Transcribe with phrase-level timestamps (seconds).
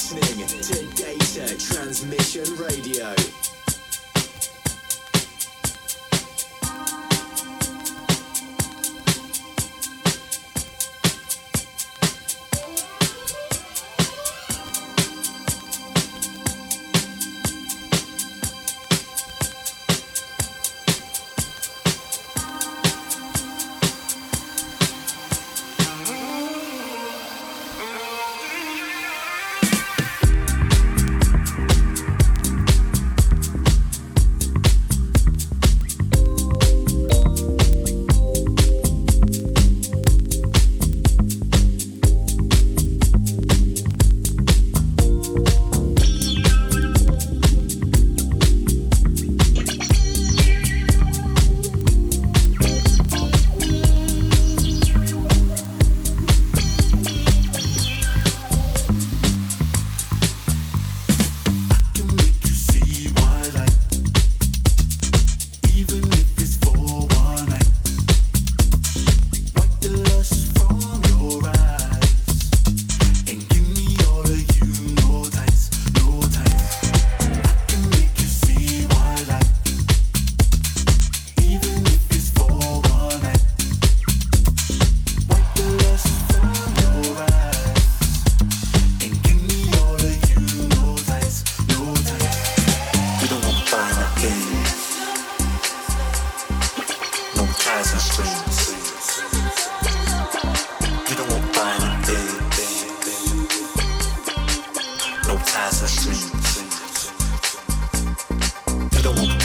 [0.00, 3.14] listening to Data Transmission Radio.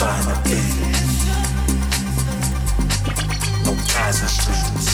[0.05, 0.11] No
[3.87, 4.87] ties or strings.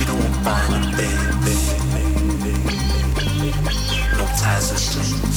[0.00, 1.10] You don't find a.
[4.18, 5.35] No ties or strings.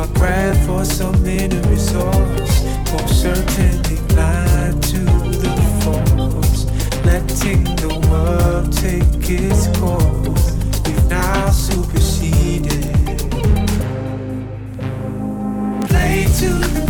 [0.00, 5.00] I cried for some inner resource, Most certainly lied to
[5.44, 6.64] the force,
[7.04, 10.56] letting the world take its course.
[10.86, 12.96] We've now superseded.
[15.90, 16.89] Play to the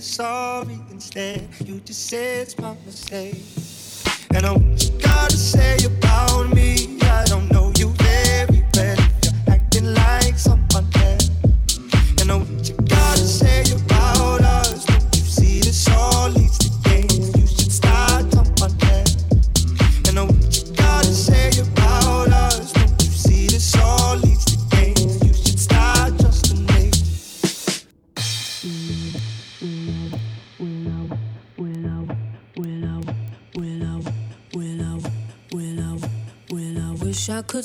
[0.00, 0.78] sorry.
[0.90, 3.36] Instead, you just said it's my mistake.
[4.34, 6.29] And I you gotta say about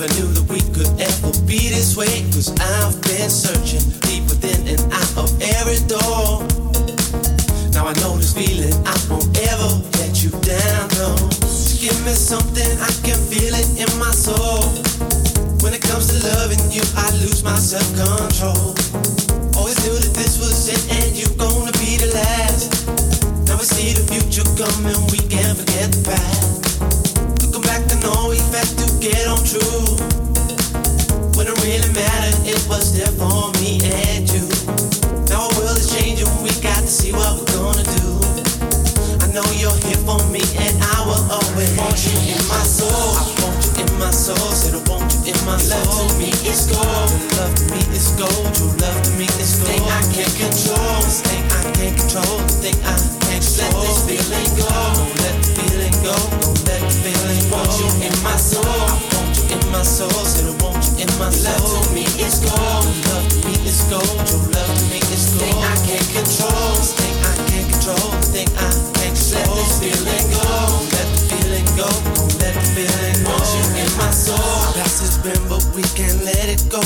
[0.00, 2.24] Never knew that we could ever be this way.
[2.32, 5.28] Cause I've been searching deep within and out of
[5.60, 6.40] every door.
[7.76, 9.68] Now I know this feeling, I won't ever
[10.00, 11.12] let you down, no.
[11.76, 14.72] Give me something, I can feel it in my soul.
[15.60, 18.72] When it comes to loving you, I lose my self-control.
[19.52, 22.88] Always knew that this was it and you're gonna be the last.
[23.44, 27.09] Now we see the future coming, we can't forget the past.
[28.10, 29.86] Know we had to get on true.
[31.38, 34.50] When it really mattered, it was there for me and you.
[35.30, 38.10] Now our world is changing, we got to see what we're gonna do.
[39.22, 42.90] I know you're here for me and I will always want you in my soul.
[42.90, 45.78] I want you in my soul, said I want you in my soul.
[45.78, 49.26] Love to me is gold, Your love to me is gold, your love to me
[49.38, 49.70] is gold.
[49.70, 53.19] Thing I can't control, this thing I can't control, the thing I.
[53.58, 57.58] Let this feeling go, don't let the feeling go, don't let the feeling go.
[57.58, 61.04] Want you in my soul, I want you in my soul, said I want you
[61.04, 61.58] in my soul.
[61.58, 65.34] Love to me is gold, love to me is gold, your love to me is
[65.34, 65.44] gold.
[65.44, 69.42] Thing I can't control, thing I can't control, thing I can't control.
[69.42, 73.34] Let this feeling go, don't let the feeling go, don't let the feeling go.
[73.34, 74.72] Want you in my soul.
[74.78, 76.82] Past has been, but we can't let it go.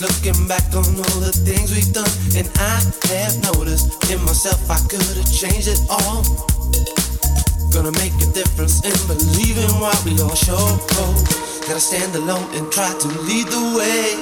[0.00, 2.80] Looking back on all the things we've done, and I
[3.12, 6.24] have noticed in myself I could have changed it all.
[7.68, 10.56] Gonna make a difference in believing what we gon' show.
[11.68, 14.16] Gotta stand alone and try to lead the way.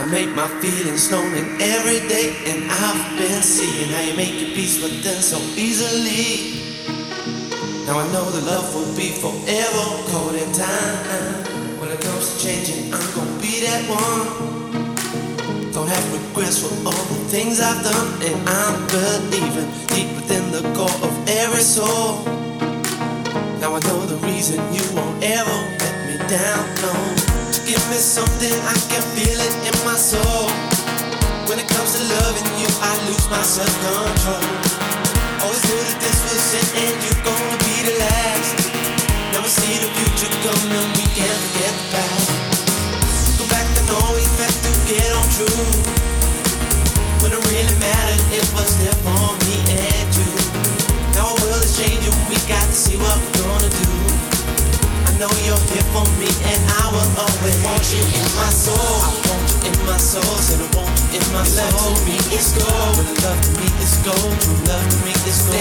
[0.00, 4.40] I make my feelings known in every day, and I've been seeing how you make
[4.40, 6.64] your peace with them so easily.
[7.84, 11.49] Now I know the love will be forever caught in time.
[12.20, 14.28] It changing, I'm gonna be that one.
[15.72, 20.60] Don't have regrets for all the things I've done, and I'm believing deep within the
[20.76, 22.20] core of every soul.
[23.56, 26.60] Now I know the reason you won't ever let me down.
[26.84, 26.92] No,
[27.64, 30.52] give me something I can feel it in my soul.
[31.48, 34.44] When it comes to loving you, I lose my self control.
[35.40, 38.79] Always knew that this was it, and you're gonna be the last.
[39.40, 41.84] Control, thing I can't
[52.12, 52.98] control, thing
[55.00, 59.40] I know you're here for me and I was always want you in my soul.
[59.60, 61.44] In my soul so love is my
[61.76, 61.96] home
[62.32, 65.54] It's gotta make this go It's gotta make this go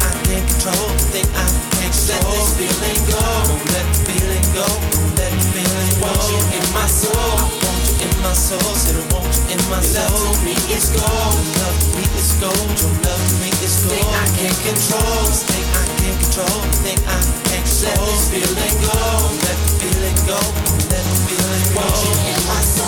[0.00, 1.73] I can't control.
[1.94, 3.22] Let this feeling go,
[3.70, 4.66] let feeling go,
[5.14, 6.10] let feeling go.
[6.10, 7.14] Want you in my soul.
[7.14, 8.74] I want you in my soul.
[8.74, 10.10] Said I want you in my soul.
[10.10, 11.38] Love me gold.
[11.62, 12.04] Love me
[12.42, 12.58] gold.
[13.06, 13.64] Love me gold.
[13.94, 17.94] Thing I can't control, thing I can't control, thing I can't control.
[17.94, 18.98] Let this feeling go,
[19.46, 20.38] let feeling go,
[20.90, 21.86] let the feeling go.
[21.88, 22.83] You in my soul.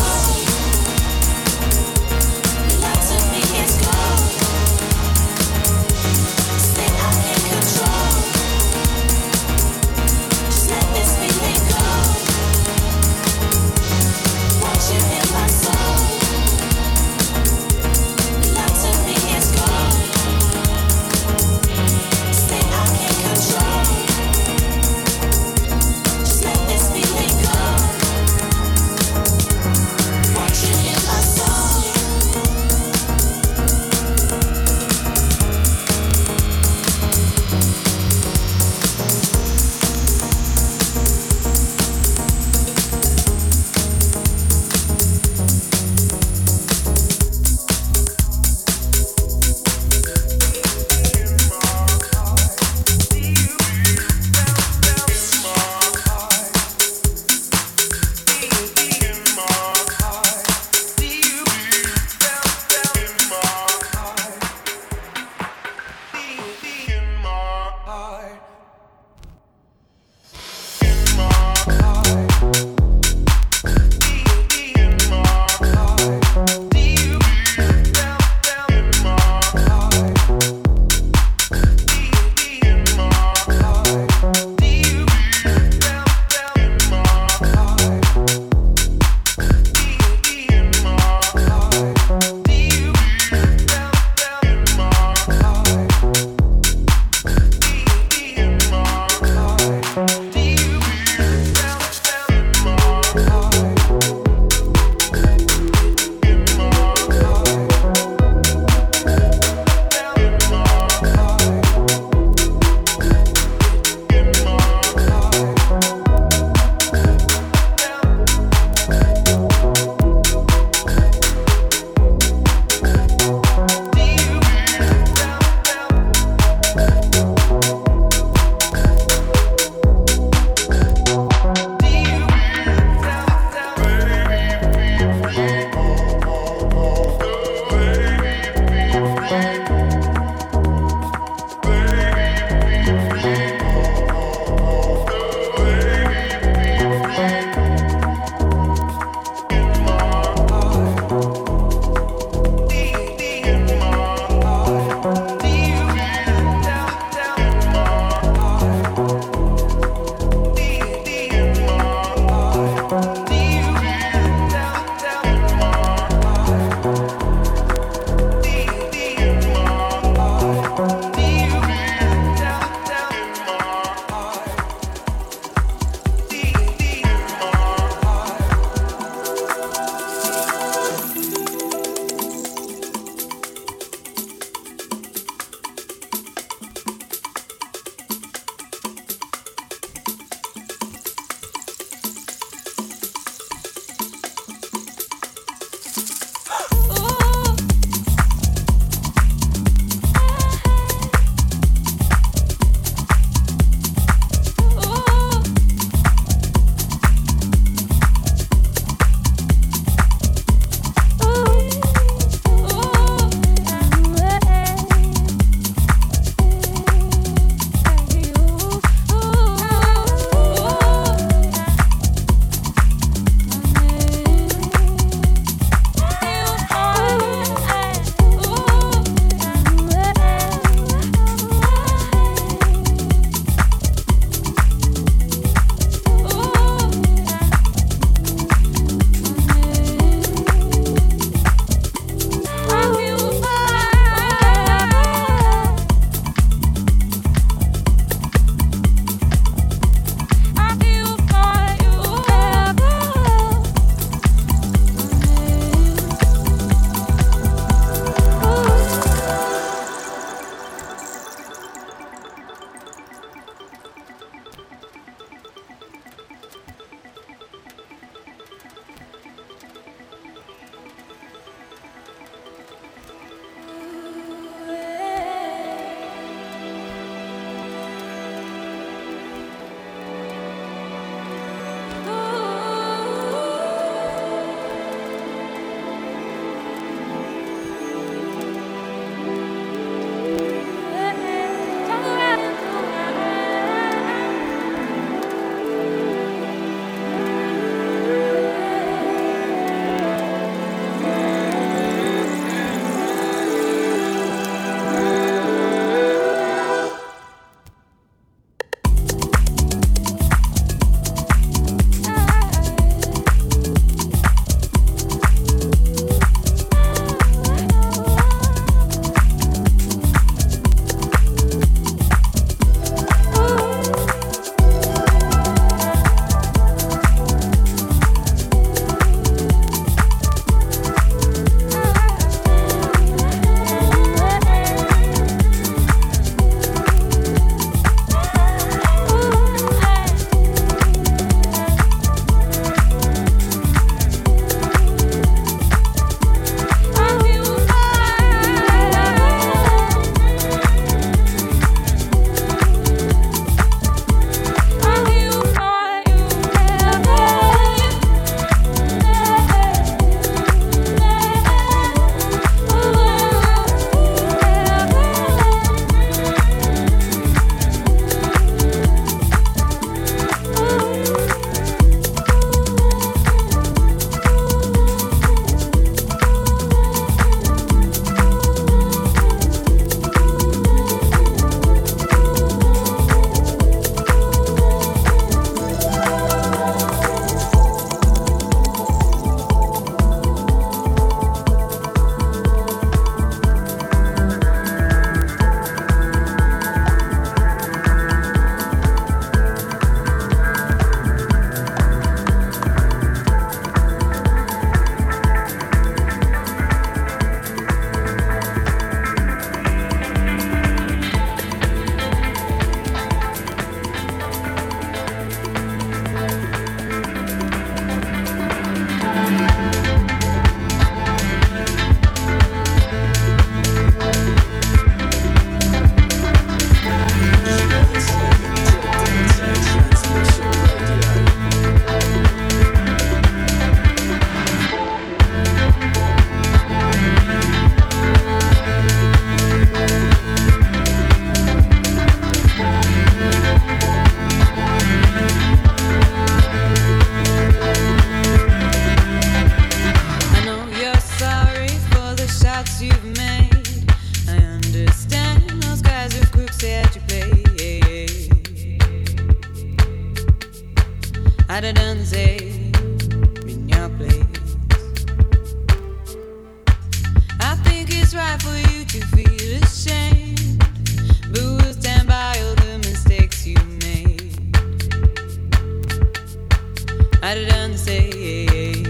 [477.28, 478.86] I'd done the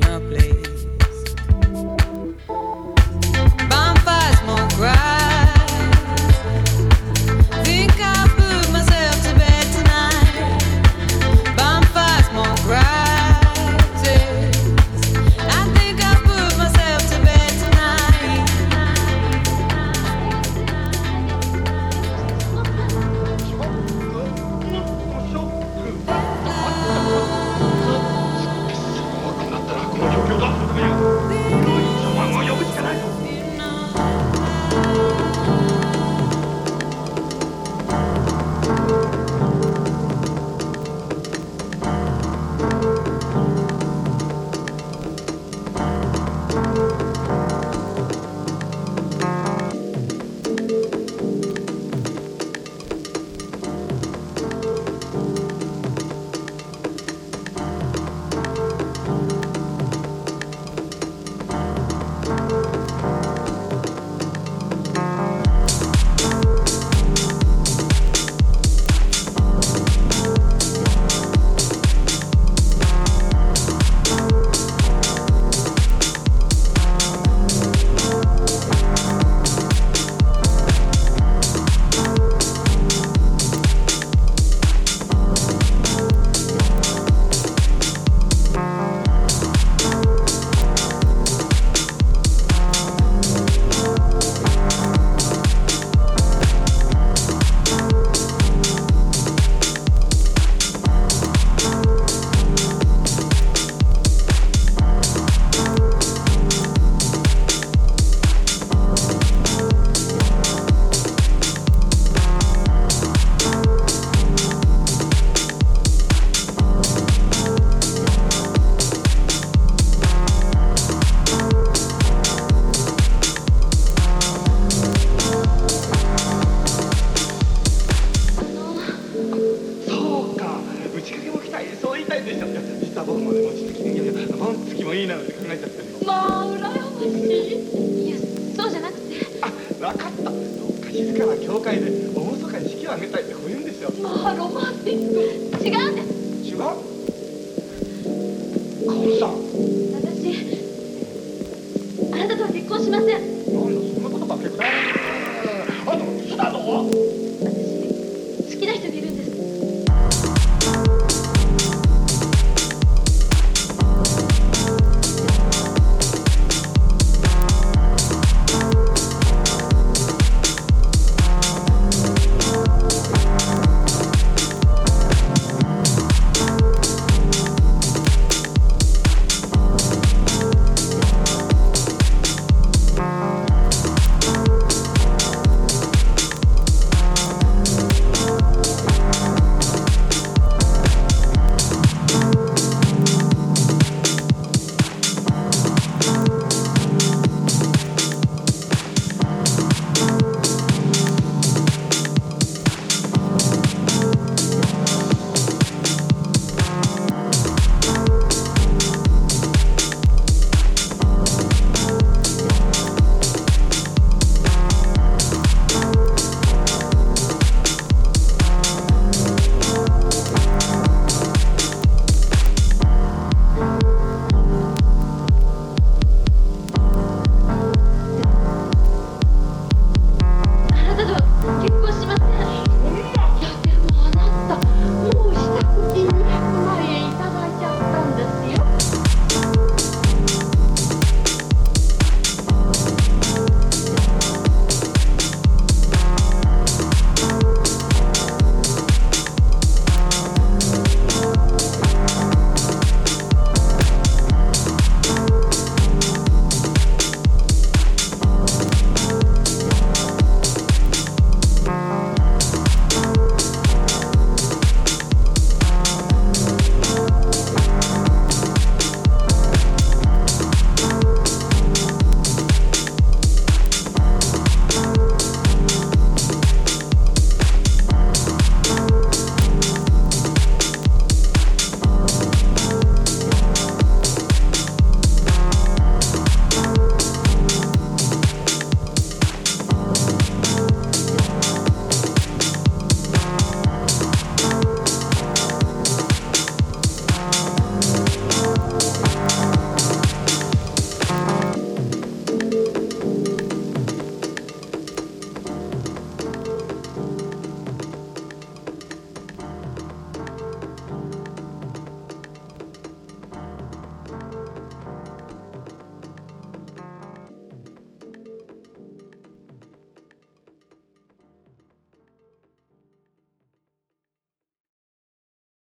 [0.00, 0.61] your place.